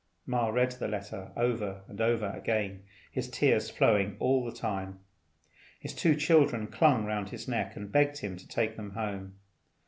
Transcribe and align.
Ma 0.25 0.47
read 0.49 0.71
the 0.71 0.87
letter 0.87 1.31
over 1.37 1.83
and 1.87 2.01
over 2.01 2.31
again, 2.31 2.81
his 3.11 3.29
tears 3.29 3.69
flowing 3.69 4.15
all 4.17 4.43
the 4.43 4.51
time. 4.51 4.97
His 5.79 5.93
two 5.93 6.15
children 6.15 6.65
clung 6.65 7.05
round 7.05 7.29
his 7.29 7.47
neck, 7.47 7.75
and 7.75 7.91
begged 7.91 8.17
him 8.21 8.35
to 8.37 8.47
take 8.47 8.77
them 8.77 8.93
home. 8.93 9.35